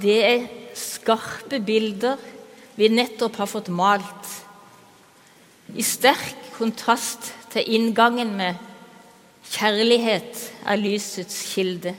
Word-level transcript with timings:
det 0.00 0.18
er 0.24 0.46
skarpe 0.76 1.60
bilder 1.64 2.20
vi 2.78 2.88
nettopp 2.88 3.36
har 3.40 3.50
fått 3.50 3.68
malt, 3.68 4.28
i 5.76 5.84
sterk 5.84 6.50
kontrast 6.56 7.30
til 7.52 7.68
inngangen 7.76 8.32
med 8.36 8.66
'Kjærlighet 9.50 10.52
er 10.66 10.76
lysets 10.78 11.42
kilde'. 11.54 11.94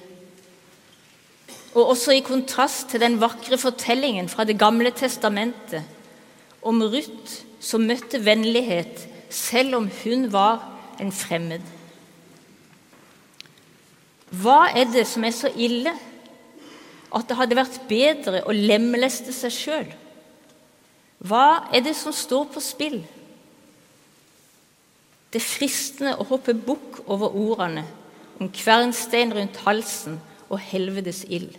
Og 1.75 1.89
også 1.93 2.11
i 2.15 2.23
kontrast 2.23 2.89
til 2.89 2.99
den 2.99 3.19
vakre 3.19 3.57
fortellingen 3.57 4.29
fra 4.29 4.43
Det 4.43 4.57
gamle 4.59 4.91
testamentet 4.91 5.83
om 6.61 6.81
Ruth 6.81 7.43
som 7.59 7.81
møtte 7.81 8.25
vennlighet 8.25 9.07
selv 9.29 9.75
om 9.75 9.89
hun 10.03 10.31
var 10.31 10.63
en 10.99 11.11
fremmed. 11.11 11.61
Hva 14.31 14.71
er 14.75 14.87
det 14.91 15.07
som 15.07 15.23
er 15.23 15.35
så 15.35 15.51
ille 15.55 15.93
at 17.11 17.27
det 17.27 17.37
hadde 17.37 17.57
vært 17.59 17.81
bedre 17.89 18.43
å 18.47 18.55
lemleste 18.55 19.33
seg 19.35 19.55
sjøl? 19.55 19.89
Hva 21.21 21.69
er 21.73 21.83
det 21.85 21.93
som 21.97 22.13
står 22.15 22.47
på 22.53 22.63
spill? 22.63 23.01
Det 25.31 25.39
er 25.39 25.47
fristende 25.47 26.15
å 26.19 26.27
hoppe 26.27 26.55
bukk 26.55 27.03
over 27.05 27.35
ordene 27.37 27.85
om 28.41 28.49
kvernstein 28.51 29.33
rundt 29.35 29.61
halsen 29.65 30.17
og 30.49 30.59
helvetes 30.71 31.23
ild. 31.29 31.53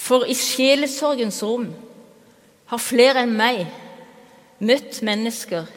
For 0.00 0.24
i 0.24 0.34
sjelesorgens 0.34 1.42
rom 1.44 1.68
har 2.70 2.82
flere 2.82 3.26
enn 3.26 3.36
meg 3.36 3.66
møtt 4.64 5.02
mennesker 5.06 5.68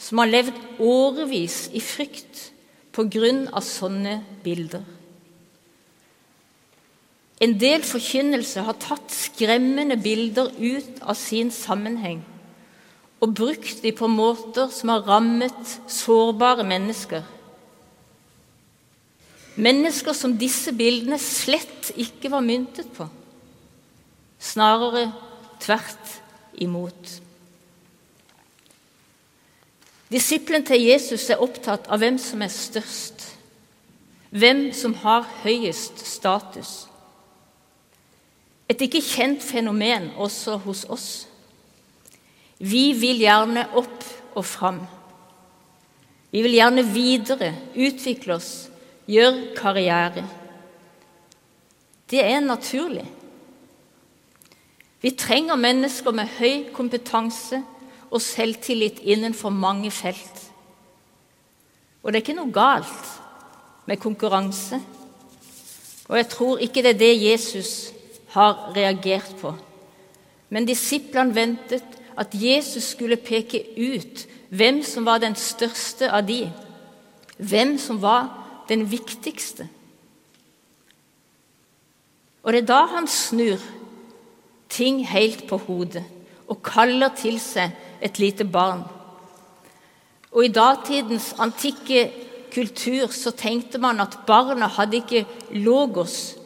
som 0.00 0.20
har 0.22 0.30
levd 0.32 0.58
årevis 0.82 1.66
i 1.76 1.82
frykt 1.84 2.48
på 2.96 3.04
grunn 3.12 3.46
av 3.52 3.64
sånne 3.64 4.20
bilder. 4.44 4.84
En 7.42 7.52
del 7.60 7.84
forkynnelse 7.84 8.64
har 8.64 8.78
tatt 8.80 9.12
skremmende 9.12 9.98
bilder 10.00 10.54
ut 10.56 11.02
av 11.02 11.18
sin 11.20 11.50
sammenheng 11.52 12.22
og 13.20 13.32
brukt 13.36 13.82
dem 13.84 13.96
på 13.96 14.08
måter 14.12 14.70
som 14.72 14.92
har 14.92 15.04
rammet 15.08 15.76
sårbare 15.88 16.64
mennesker. 16.68 17.24
Mennesker 19.56 20.16
som 20.16 20.36
disse 20.36 20.72
bildene 20.76 21.18
slett 21.20 21.92
ikke 21.96 22.30
var 22.32 22.44
myntet 22.44 22.90
på. 22.96 23.06
Snarere 24.36 25.08
tvert 25.64 26.18
imot. 26.60 27.14
Disippelen 30.12 30.64
til 30.66 30.84
Jesus 30.84 31.24
er 31.32 31.40
opptatt 31.42 31.88
av 31.90 32.04
hvem 32.04 32.18
som 32.20 32.44
er 32.44 32.52
størst, 32.52 33.24
hvem 34.30 34.68
som 34.76 34.94
har 35.02 35.24
høyest 35.42 36.04
status. 36.06 36.84
Et 38.66 38.82
ikke 38.82 39.02
kjent 39.04 39.42
fenomen 39.42 40.10
også 40.18 40.56
hos 40.64 40.84
oss. 40.90 41.08
Vi 42.58 42.90
vil 42.98 43.20
gjerne 43.22 43.66
opp 43.78 44.04
og 44.34 44.44
fram. 44.44 44.80
Vi 46.32 46.42
vil 46.42 46.56
gjerne 46.58 46.82
videre, 46.90 47.52
utvikle 47.76 48.36
oss, 48.36 48.66
gjøre 49.06 49.52
karriere. 49.56 50.24
Det 52.10 52.22
er 52.24 52.42
naturlig. 52.42 53.06
Vi 55.02 55.12
trenger 55.14 55.58
mennesker 55.60 56.14
med 56.16 56.32
høy 56.38 56.66
kompetanse 56.74 57.60
og 58.10 58.22
selvtillit 58.22 58.98
innenfor 59.04 59.54
mange 59.54 59.90
felt. 59.94 60.42
Og 62.02 62.12
det 62.12 62.18
er 62.18 62.24
ikke 62.24 62.38
noe 62.38 62.54
galt 62.54 63.12
med 63.86 64.00
konkurranse. 64.02 64.80
Og 66.06 66.16
jeg 66.18 66.28
tror 66.30 66.62
ikke 66.62 66.82
det 66.82 66.94
er 66.94 67.00
det 67.00 67.14
Jesus 67.22 67.72
har 68.36 68.72
reagert 68.76 69.32
på. 69.40 69.54
Men 70.52 70.68
disiplene 70.68 71.34
ventet 71.34 71.96
at 72.16 72.34
Jesus 72.36 72.92
skulle 72.94 73.18
peke 73.20 73.62
ut 73.76 74.26
hvem 74.48 74.82
som 74.86 75.06
var 75.08 75.20
den 75.24 75.34
største 75.36 76.08
av 76.12 76.26
de, 76.28 76.46
hvem 77.36 77.76
som 77.80 77.98
var 78.02 78.28
den 78.68 78.86
viktigste. 78.90 79.66
Og 82.46 82.54
det 82.54 82.62
er 82.62 82.68
da 82.70 82.84
han 82.94 83.08
snur 83.10 83.62
ting 84.70 85.02
helt 85.08 85.48
på 85.48 85.58
hodet 85.66 86.04
og 86.46 86.62
kaller 86.62 87.10
til 87.18 87.40
seg 87.42 87.74
et 88.04 88.20
lite 88.22 88.46
barn. 88.46 88.84
Og 90.30 90.44
I 90.44 90.52
datidens 90.54 91.32
antikke 91.42 92.06
kultur 92.54 93.10
så 93.12 93.32
tenkte 93.34 93.80
man 93.82 94.00
at 94.04 94.18
barna 94.28 94.68
hadde 94.70 95.00
ikke 95.00 95.24
logos, 95.58 96.36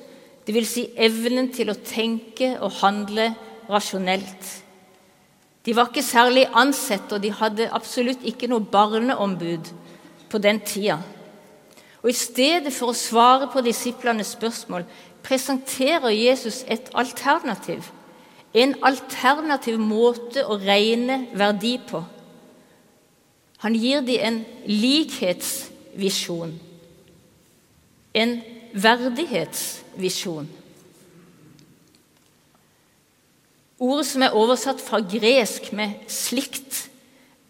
dvs. 0.54 0.72
Si 0.72 0.86
evnen 0.96 1.50
til 1.54 1.70
å 1.70 1.78
tenke 1.78 2.54
og 2.60 2.80
handle 2.80 3.30
rasjonelt. 3.70 4.50
De 5.66 5.76
var 5.76 5.90
ikke 5.90 6.02
særlig 6.02 6.46
ansett, 6.56 7.12
og 7.12 7.22
de 7.22 7.30
hadde 7.36 7.70
absolutt 7.72 8.24
ikke 8.26 8.48
noe 8.48 8.64
barneombud 8.64 9.70
på 10.30 10.40
den 10.42 10.60
tida. 10.64 10.98
Og 12.00 12.10
I 12.10 12.16
stedet 12.16 12.72
for 12.72 12.90
å 12.90 12.96
svare 12.96 13.50
på 13.52 13.60
disiplenes 13.62 14.32
spørsmål 14.34 14.86
presenterer 15.22 16.14
Jesus 16.16 16.64
et 16.68 16.88
alternativ 16.96 17.90
en 18.54 18.74
alternativ 18.82 19.78
måte 19.78 20.42
å 20.46 20.58
regne 20.58 21.26
verdi 21.38 21.76
på. 21.86 22.02
Han 23.62 23.76
gir 23.76 24.02
dem 24.02 24.24
en 24.24 24.38
likhetsvisjon, 24.66 26.54
en 28.14 28.32
verdighetsvisjon. 28.72 30.48
Ordet 33.80 34.06
som 34.06 34.22
er 34.22 34.36
oversatt 34.36 34.80
fra 34.80 35.00
gresk 35.00 35.72
med 35.72 36.04
'slikt', 36.06 36.90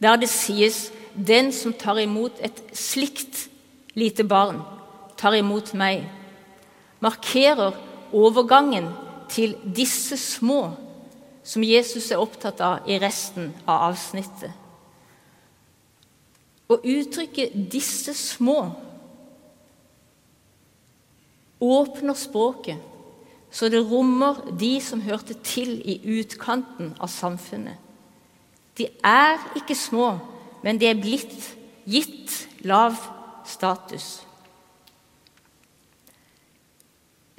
der 0.03 0.17
det 0.17 0.29
sies 0.29 0.93
'den 1.15 1.53
som 1.53 1.73
tar 1.73 1.99
imot 1.99 2.33
et 2.41 2.63
slikt 2.73 3.49
lite 3.95 4.25
barn, 4.25 4.63
tar 5.17 5.35
imot 5.35 5.75
meg', 5.75 6.09
markerer 7.01 7.73
overgangen 8.13 8.89
til 9.29 9.57
disse 9.77 10.17
små 10.17 10.77
som 11.43 11.65
Jesus 11.65 12.11
er 12.11 12.21
opptatt 12.21 12.61
av 12.61 12.89
i 12.89 12.99
resten 12.99 13.55
av 13.67 13.91
avsnittet. 13.91 14.53
Å 16.71 16.77
uttrykke 16.79 17.51
disse 17.73 18.15
små 18.15 18.71
åpner 21.61 22.17
språket 22.17 22.91
så 23.51 23.69
det 23.69 23.83
rommer 23.83 24.39
de 24.59 24.77
som 24.83 25.03
hørte 25.03 25.35
til 25.45 25.81
i 25.83 25.99
utkanten 26.21 26.95
av 27.03 27.11
samfunnet. 27.11 27.79
De 28.79 28.87
er 29.05 29.43
ikke 29.59 29.75
små, 29.75 30.15
men 30.63 30.79
de 30.79 30.87
er 30.87 30.99
blitt 30.99 31.51
gitt 31.91 32.37
lav 32.63 32.95
status. 33.49 34.21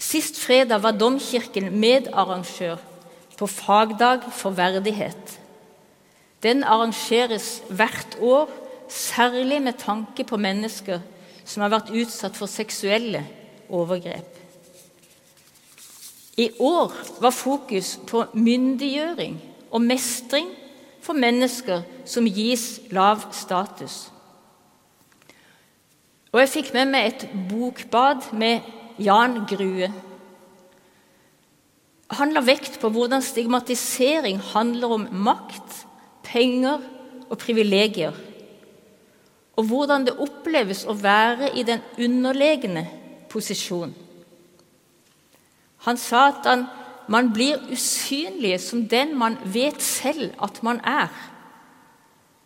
Sist 0.01 0.39
fredag 0.41 0.81
var 0.83 0.97
Domkirken 0.97 1.71
medarrangør 1.79 2.81
på 3.39 3.47
fagdag 3.47 4.27
for 4.35 4.53
verdighet. 4.57 5.37
Den 6.43 6.65
arrangeres 6.65 7.61
hvert 7.69 8.17
år, 8.19 8.49
særlig 8.91 9.61
med 9.63 9.79
tanke 9.79 10.25
på 10.27 10.37
mennesker 10.41 10.99
som 11.45 11.63
har 11.63 11.71
vært 11.71 11.93
utsatt 11.95 12.35
for 12.35 12.51
seksuelle 12.51 13.21
overgrep. 13.21 13.40
I 16.37 16.49
år 16.59 16.93
var 17.21 17.35
fokus 17.35 17.99
på 18.07 18.25
myndiggjøring 18.33 19.39
og 19.71 19.81
mestring 19.81 20.49
for 21.01 21.13
mennesker 21.17 21.83
som 22.05 22.27
gis 22.27 22.79
lav 22.91 23.23
status. 23.31 24.11
Og 26.31 26.39
jeg 26.39 26.53
fikk 26.53 26.71
med 26.75 26.93
meg 26.93 27.09
et 27.09 27.27
bokbad 27.49 28.31
med 28.35 28.63
Jan 29.01 29.41
Grue 29.49 29.91
han 32.17 32.33
la 32.35 32.41
vekt 32.43 32.79
på 32.81 32.89
hvordan 32.91 33.23
stigmatisering 33.23 34.41
handler 34.51 34.97
om 34.97 35.07
makt, 35.23 35.85
penger 36.27 36.81
og 37.29 37.37
privilegier. 37.39 38.15
Og 39.55 39.67
hvordan 39.69 40.07
det 40.07 40.17
oppleves 40.19 40.83
å 40.89 40.95
være 40.97 41.53
i 41.55 41.63
den 41.67 41.83
underlegne 41.99 42.83
posisjon. 43.31 43.93
Han 45.87 45.97
sa 45.97 46.27
at 46.29 46.45
han, 46.45 46.65
man 47.11 47.31
blir 47.33 47.63
usynlig 47.73 48.59
som 48.61 48.83
den 48.87 49.15
man 49.17 49.39
vet 49.53 49.81
selv 49.81 50.35
at 50.43 50.61
man 50.63 50.79
er, 50.85 51.09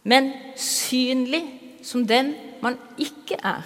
men 0.05 0.31
synlig 0.57 1.43
som 1.83 2.05
den 2.07 2.33
man 2.63 2.77
ikke 2.97 3.37
er. 3.43 3.65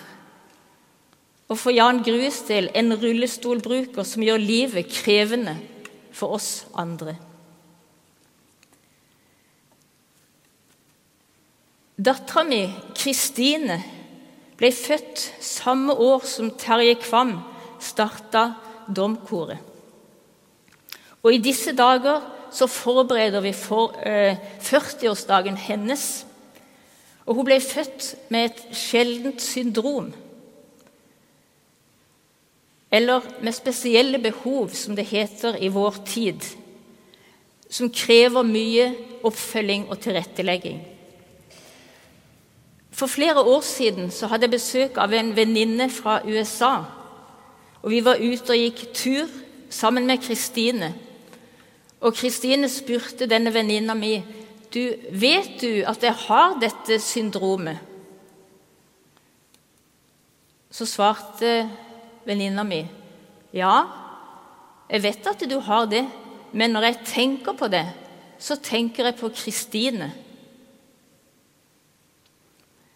Og 1.50 1.58
for 1.58 1.74
Jan 1.74 2.04
Grues 2.06 2.44
del 2.48 2.70
en 2.78 2.94
rullestolbruker 2.94 4.06
som 4.06 4.24
gjør 4.24 4.42
livet 4.42 4.92
krevende 4.94 5.56
for 6.14 6.36
oss 6.38 6.68
andre. 6.78 7.16
Dattera 12.00 12.46
mi, 12.48 12.62
Kristine, 12.96 13.82
ble 14.60 14.72
født 14.76 15.22
samme 15.44 15.96
år 15.96 16.26
som 16.28 16.52
Terje 16.60 16.98
Kvam 17.00 17.38
starta 17.80 18.54
Domkoret. 18.92 19.60
Og 21.24 21.34
i 21.36 21.42
disse 21.44 21.72
dager 21.76 22.24
så 22.52 22.68
forbereder 22.72 23.44
vi 23.44 23.54
for 23.56 23.96
eh, 24.04 24.40
40-årsdagen 24.64 25.58
hennes. 25.60 26.06
Og 27.28 27.38
hun 27.38 27.48
ble 27.48 27.60
født 27.62 28.16
med 28.34 28.50
et 28.50 28.62
sjeldent 28.76 29.44
syndrom. 29.44 30.10
Eller 32.92 33.26
med 33.46 33.54
spesielle 33.54 34.18
behov, 34.20 34.72
som 34.74 34.96
det 34.98 35.06
heter 35.12 35.60
i 35.62 35.70
vår 35.70 36.02
tid. 36.10 36.48
Som 37.70 37.92
krever 37.94 38.48
mye 38.48 38.88
oppfølging 39.24 39.86
og 39.92 40.00
tilrettelegging. 40.02 40.80
For 43.00 43.08
flere 43.08 43.40
år 43.40 43.62
siden 43.64 44.10
så 44.12 44.28
hadde 44.28 44.50
jeg 44.50 44.58
besøk 44.58 44.98
av 45.00 45.14
en 45.16 45.32
venninne 45.36 45.88
fra 45.90 46.18
USA. 46.28 46.74
Og 47.80 47.94
Vi 47.94 48.02
var 48.04 48.20
ute 48.20 48.52
og 48.52 48.60
gikk 48.60 48.82
tur 48.94 49.30
sammen 49.72 50.08
med 50.08 50.20
Kristine. 50.20 50.92
Og 52.02 52.14
Kristine 52.14 52.68
spurte 52.70 53.28
denne 53.30 53.54
venninna 53.56 53.96
mi 53.96 54.18
du, 54.74 54.84
vet 55.12 55.62
du 55.62 55.80
at 55.88 56.04
jeg 56.04 56.14
har 56.28 56.60
dette 56.62 57.00
syndromet. 57.02 57.80
Så 60.70 60.86
svarte 60.86 61.70
venninna 62.28 62.64
mi 62.68 62.84
ja, 63.56 63.88
jeg 64.92 65.02
vet 65.02 65.28
at 65.32 65.46
du 65.50 65.56
har 65.66 65.88
det, 65.90 66.04
men 66.54 66.76
når 66.76 66.84
jeg 66.86 67.06
tenker 67.06 67.56
på 67.58 67.68
det, 67.68 67.88
så 68.38 68.60
tenker 68.62 69.08
jeg 69.08 69.16
på 69.18 69.32
Kristine. 69.34 70.12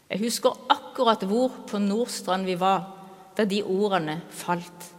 Jeg 0.09 0.21
husker 0.25 0.57
akkurat 0.69 1.23
hvor 1.27 1.53
på 1.69 1.79
Nordstrand 1.81 2.45
vi 2.45 2.57
var 2.59 2.83
da 3.37 3.45
de 3.49 3.63
ordene 3.63 4.19
falt. 4.29 4.91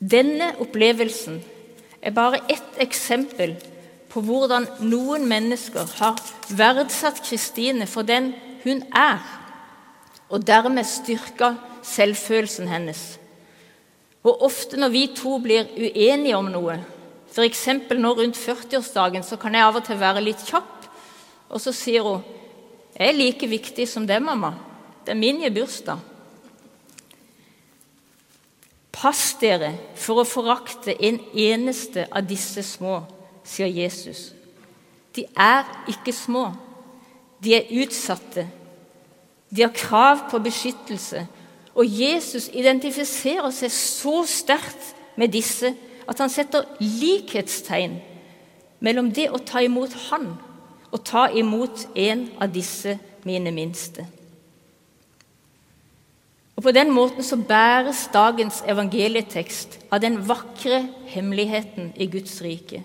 Denne 0.00 0.54
opplevelsen 0.62 1.40
er 2.00 2.14
bare 2.16 2.40
ett 2.48 2.78
eksempel 2.80 3.56
på 4.10 4.22
hvordan 4.24 4.66
noen 4.88 5.26
mennesker 5.28 5.90
har 5.98 6.20
verdsatt 6.56 7.20
Kristine 7.26 7.86
for 7.86 8.06
den 8.06 8.32
hun 8.64 8.82
er, 8.96 9.20
og 10.30 10.46
dermed 10.46 10.88
styrka 10.88 11.54
selvfølelsen 11.86 12.68
hennes. 12.70 13.02
Og 14.24 14.42
ofte 14.44 14.80
når 14.80 14.92
vi 14.92 15.04
to 15.16 15.38
blir 15.42 15.68
uenige 15.76 16.36
om 16.36 16.50
noe, 16.52 16.76
f.eks. 17.30 17.66
nå 17.96 18.10
rundt 18.16 18.36
40-årsdagen, 18.36 19.24
så 19.24 19.38
kan 19.40 19.54
jeg 19.54 19.64
av 19.64 19.78
og 19.80 19.86
til 19.86 20.00
være 20.00 20.24
litt 20.24 20.42
kjapp, 20.48 20.79
og 21.50 21.60
så 21.60 21.72
sier 21.72 22.02
hun 22.02 22.22
'Jeg 22.98 23.08
er 23.08 23.12
like 23.12 23.46
viktig 23.46 23.88
som 23.88 24.06
det, 24.06 24.22
mamma. 24.22 24.54
Det 25.06 25.10
er 25.10 25.14
min 25.14 25.54
bursdag.' 25.54 25.98
Pass 28.92 29.36
dere 29.40 29.78
for 29.94 30.20
å 30.20 30.28
forakte 30.28 30.92
en 31.02 31.20
eneste 31.34 32.06
av 32.12 32.26
disse 32.28 32.62
små, 32.62 33.00
sier 33.44 33.66
Jesus. 33.66 34.34
De 35.16 35.24
er 35.36 35.64
ikke 35.88 36.12
små. 36.12 36.50
De 37.44 37.54
er 37.54 37.70
utsatte. 37.82 38.48
De 39.56 39.62
har 39.62 39.72
krav 39.72 40.26
på 40.30 40.38
beskyttelse. 40.38 41.26
Og 41.74 41.86
Jesus 41.86 42.50
identifiserer 42.52 43.50
seg 43.50 43.72
så 43.72 44.26
sterkt 44.26 44.94
med 45.16 45.32
disse 45.32 45.72
at 46.08 46.18
han 46.18 46.28
setter 46.28 46.68
likhetstegn 46.80 47.96
mellom 48.80 49.10
det 49.14 49.30
å 49.30 49.38
ta 49.38 49.62
imot 49.64 49.94
Han 50.10 50.34
og 50.90 51.04
ta 51.06 51.28
imot 51.30 51.86
en 51.94 52.26
av 52.40 52.50
disse 52.52 52.96
mine 53.26 53.52
minste. 53.54 54.06
Og 56.56 56.62
På 56.62 56.72
den 56.76 56.90
måten 56.92 57.24
så 57.24 57.36
bæres 57.36 58.08
dagens 58.12 58.62
evangelietekst 58.68 59.78
av 59.90 60.02
den 60.02 60.18
vakre 60.28 60.82
hemmeligheten 61.08 61.94
i 61.96 62.06
Guds 62.06 62.42
rike. 62.44 62.82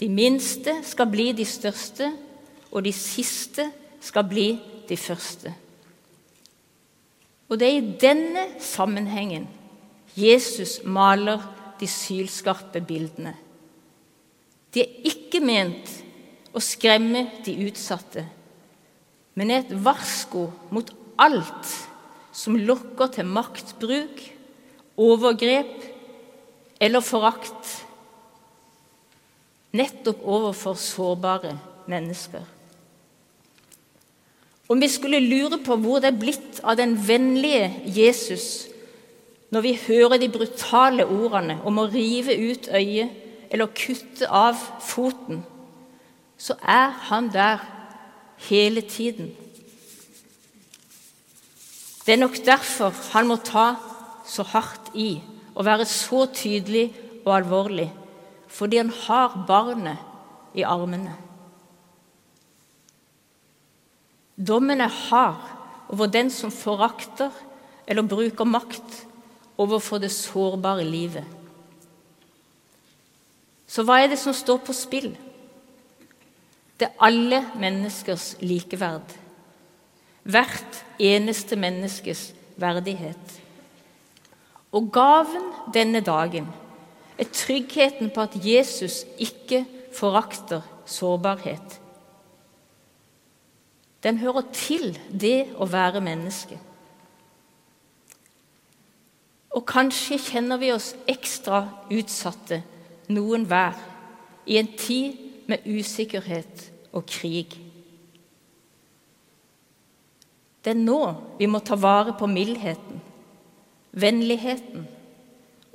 De 0.00 0.08
minste 0.08 0.78
skal 0.82 1.10
bli 1.12 1.32
de 1.32 1.44
største, 1.44 2.08
og 2.72 2.84
de 2.84 2.92
siste 2.92 3.68
skal 4.00 4.24
bli 4.24 4.46
de 4.88 4.96
første. 4.96 5.52
Og 7.48 7.60
det 7.60 7.68
er 7.68 7.76
i 7.76 7.92
denne 8.00 8.46
sammenhengen 8.60 9.46
Jesus 10.16 10.80
maler 10.84 11.42
de 11.80 11.86
sylskarpe 11.90 12.80
bildene. 12.80 13.34
De 14.74 14.82
er 14.82 15.10
ikke 15.10 15.40
ment 15.44 15.90
å 16.54 16.62
skremme 16.62 17.26
de 17.46 17.56
utsatte, 17.66 18.24
men 19.34 19.50
er 19.50 19.64
et 19.64 19.74
varsko 19.84 20.46
mot 20.74 20.92
alt 21.18 21.72
som 22.34 22.58
lokker 22.58 23.10
til 23.16 23.30
maktbruk, 23.30 24.22
overgrep 24.94 25.74
eller 26.82 27.02
forakt 27.02 27.70
nettopp 29.74 30.22
overfor 30.22 30.78
sårbare 30.78 31.56
mennesker. 31.90 32.44
Om 34.70 34.80
vi 34.80 34.88
skulle 34.88 35.20
lure 35.20 35.58
på 35.60 35.76
hvor 35.82 36.00
det 36.00 36.12
er 36.12 36.20
blitt 36.20 36.60
av 36.64 36.78
den 36.78 36.94
vennlige 36.96 37.68
Jesus 37.90 38.68
når 39.52 39.66
vi 39.66 39.74
hører 39.86 40.18
de 40.18 40.30
brutale 40.32 41.04
ordene 41.04 41.58
om 41.66 41.78
å 41.78 41.88
rive 41.90 42.34
ut 42.34 42.70
øyet 42.74 43.50
eller 43.54 43.74
kutte 43.76 44.26
av 44.26 44.58
foten, 44.82 45.44
så 46.38 46.56
er 46.62 46.88
han 47.08 47.30
der 47.32 47.62
hele 48.48 48.80
tiden. 48.80 49.32
Det 52.06 52.12
er 52.12 52.20
nok 52.20 52.36
derfor 52.44 52.92
han 53.12 53.26
må 53.26 53.36
ta 53.36 53.74
så 54.28 54.42
hardt 54.42 54.92
i 54.94 55.22
og 55.54 55.64
være 55.64 55.86
så 55.88 56.26
tydelig 56.26 56.90
og 57.24 57.36
alvorlig, 57.36 57.92
fordi 58.48 58.76
han 58.76 58.90
har 59.06 59.44
barnet 59.48 59.98
i 60.54 60.62
armene. 60.62 61.14
Dommen 64.36 64.80
er 64.80 64.90
hard 65.08 65.40
over 65.88 66.06
den 66.06 66.30
som 66.30 66.50
forakter 66.50 67.30
eller 67.86 68.02
bruker 68.02 68.44
makt 68.44 69.04
overfor 69.56 69.98
det 70.02 70.10
sårbare 70.10 70.84
livet. 70.84 71.24
Så 73.66 73.84
hva 73.86 74.00
er 74.02 74.10
det 74.10 74.18
som 74.18 74.34
står 74.34 74.60
på 74.66 74.74
spill? 74.76 75.14
Det 76.80 76.88
er 76.88 77.04
alle 77.06 77.44
menneskers 77.60 78.34
likeverd 78.40 79.20
hvert 80.24 80.84
eneste 80.98 81.56
menneskes 81.56 82.32
verdighet. 82.56 83.40
Og 84.72 84.90
gaven 84.92 85.50
denne 85.74 86.00
dagen 86.00 86.48
er 87.18 87.30
tryggheten 87.32 88.10
på 88.10 88.24
at 88.24 88.36
Jesus 88.40 89.04
ikke 89.18 89.64
forakter 89.94 90.64
sårbarhet. 90.86 91.80
Den 94.02 94.18
hører 94.18 94.42
til 94.52 94.98
det 95.20 95.54
å 95.56 95.68
være 95.70 96.02
menneske. 96.04 96.58
Og 99.54 99.62
kanskje 99.68 100.18
kjenner 100.18 100.58
vi 100.58 100.72
oss 100.74 100.90
ekstra 101.08 101.62
utsatte, 101.92 102.64
noen 103.08 103.44
hver, 103.48 103.76
i 104.44 104.58
en 104.58 104.68
tid 104.76 105.23
med 105.46 105.66
usikkerhet 105.66 106.70
og 106.92 107.06
krig. 107.06 107.54
Det 110.64 110.72
er 110.72 110.80
nå 110.80 111.00
vi 111.38 111.48
må 111.50 111.60
ta 111.60 111.76
vare 111.76 112.14
på 112.18 112.26
mildheten, 112.30 113.00
vennligheten, 113.92 114.86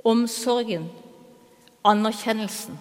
omsorgen, 0.04 0.88
anerkjennelsen. 1.84 2.78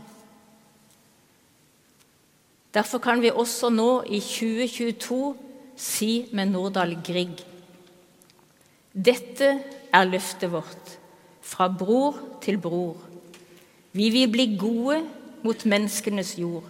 Derfor 2.73 2.97
kan 3.01 3.21
vi 3.21 3.31
også 3.31 3.69
nå 3.69 3.91
i 4.09 4.19
2022 4.19 5.35
si 5.79 6.11
med 6.33 6.51
Nordahl 6.51 6.97
Grieg 7.05 7.39
Dette 8.93 9.47
er 9.93 10.09
løftet 10.09 10.51
vårt, 10.51 10.97
fra 11.41 11.69
bror 11.69 12.17
til 12.41 12.57
bror. 12.61 12.97
Vi 13.93 14.09
vil 14.13 14.29
bli 14.31 14.45
gode 14.59 14.99
mot 15.43 15.65
menneskenes 15.65 16.35
jord. 16.37 16.65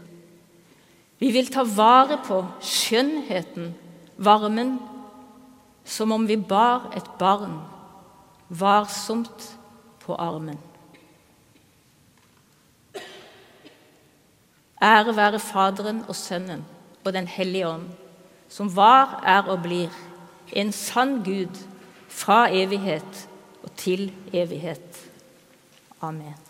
Vi 1.19 1.31
vil 1.35 1.51
ta 1.51 1.65
vare 1.67 2.19
på 2.23 2.39
skjønnheten, 2.63 3.73
varmen 4.17 4.77
som 5.83 6.11
om 6.15 6.27
vi 6.27 6.37
bar 6.37 6.91
et 6.95 7.07
barn 7.19 7.59
varsomt 8.49 9.57
på 10.03 10.15
armen. 10.15 10.57
Ære 14.81 15.15
være 15.15 15.39
Faderen 15.39 16.03
og 16.07 16.15
Sønnen 16.15 16.65
og 17.03 17.13
Den 17.13 17.27
hellige 17.27 17.67
ånd, 17.67 17.87
som 18.49 18.75
var, 18.75 19.19
er 19.25 19.49
og 19.51 19.61
blir 19.61 19.89
en 20.55 20.71
sann 20.71 21.23
Gud 21.23 21.57
fra 22.07 22.47
evighet 22.51 23.27
og 23.63 23.75
til 23.75 24.11
evighet. 24.33 25.09
Amen. 26.01 26.48